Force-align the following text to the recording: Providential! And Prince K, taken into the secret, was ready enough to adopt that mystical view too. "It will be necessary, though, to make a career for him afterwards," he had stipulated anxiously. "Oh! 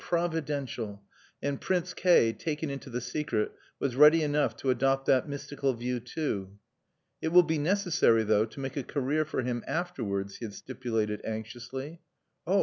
Providential! 0.03 1.03
And 1.43 1.61
Prince 1.61 1.93
K, 1.93 2.33
taken 2.33 2.71
into 2.71 2.89
the 2.89 3.01
secret, 3.01 3.51
was 3.79 3.95
ready 3.95 4.23
enough 4.23 4.55
to 4.57 4.71
adopt 4.71 5.05
that 5.05 5.29
mystical 5.29 5.75
view 5.75 5.99
too. 5.99 6.57
"It 7.21 7.27
will 7.27 7.43
be 7.43 7.59
necessary, 7.59 8.23
though, 8.23 8.45
to 8.45 8.59
make 8.59 8.75
a 8.75 8.81
career 8.81 9.25
for 9.25 9.43
him 9.43 9.63
afterwards," 9.67 10.37
he 10.37 10.45
had 10.45 10.55
stipulated 10.55 11.21
anxiously. 11.23 12.01
"Oh! 12.47 12.59